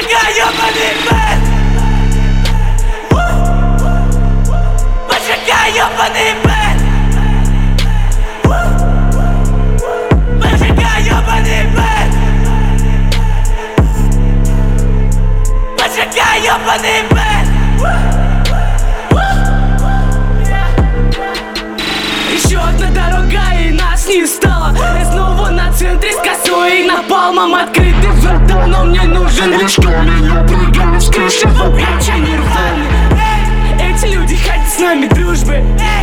ёбаный 0.00 0.94
бэт! 1.06 1.40
Поджигай 5.08 5.68
ёбаный 5.84 6.32
бэт! 6.44 6.78
Поджигай 10.40 11.00
ёбаный 11.16 11.62
бэт! 11.74 12.10
Поджигай 15.78 16.38
ёбаный 16.46 17.00
бэт! 17.10 17.46
Еще 22.32 22.58
одна 22.58 22.88
дорога 22.90 23.42
и 23.58 23.70
нас 23.72 24.06
не 24.06 24.24
стало. 24.26 24.72
Я 24.76 25.04
снова 25.04 25.50
на 25.50 25.72
центре 25.72 26.12
с 26.12 26.16
косой 26.16 26.82
и 26.82 26.86
напалмом 26.86 27.54
открытый 27.56 27.87
врата 28.28 28.66
Но 28.66 28.84
мне 28.84 29.02
нужен 29.02 29.58
лишь 29.58 29.78
Я 29.78 30.42
прыгаю 30.44 31.00
с 31.00 31.08
крыши. 31.08 31.48
Обличье 31.48 32.14
нирваны 32.18 32.86
Эти 33.80 34.12
люди 34.12 34.36
хотят 34.36 34.68
с 34.68 34.78
нами 34.78 35.06
дружбы. 35.06 35.62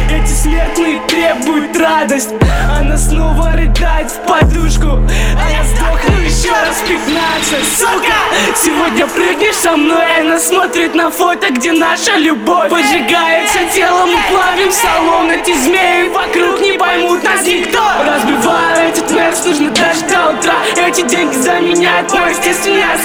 Эти 0.09 0.31
смертные 0.31 0.99
требуют 1.07 1.77
радость. 1.77 2.29
Она 2.77 2.97
снова 2.97 3.51
рыдает 3.53 4.11
в 4.11 4.19
подушку. 4.25 4.87
А 4.87 5.51
я 5.51 5.63
сдохну 5.63 6.21
еще 6.21 6.51
раз 6.51 6.77
пятнадцать. 6.87 7.77
Сука, 7.77 8.15
сегодня 8.55 9.07
прыгнешь 9.07 9.55
со 9.55 9.75
мной 9.75 10.05
Она 10.19 10.39
смотрит 10.39 10.95
на 10.95 11.09
фото, 11.09 11.51
где 11.51 11.71
наша 11.71 12.17
любовь 12.17 12.69
Поджигается 12.69 13.59
телом, 13.73 14.09
мы 14.09 14.19
плавим 14.29 14.71
салон 14.71 15.31
Эти 15.31 15.53
змеи 15.53 16.09
вокруг 16.09 16.61
не 16.61 16.77
поймут 16.77 17.23
нас 17.23 17.45
никто 17.45 17.79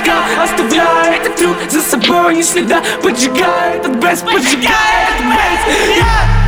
тоска 0.01 0.43
Оставляет 0.43 1.37
труд 1.37 1.57
за 1.69 1.81
собой 1.81 2.35
ни 2.37 2.43
следа. 2.43 2.83
Поджигает 3.03 3.87
от 3.87 3.97
без, 3.97 4.21
поджигает 4.21 5.11
от 5.19 5.27
без. 5.27 5.99
Yeah! 5.99 6.40